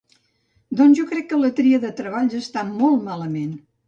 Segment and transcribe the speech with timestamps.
[0.77, 3.53] Doncs jo crec que la tria de treballs està molt malament.